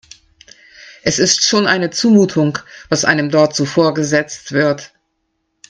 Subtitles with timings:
[1.03, 2.57] Es ist schon eine Zumutung,
[2.89, 4.93] was einem dort so vorgesetzt wird.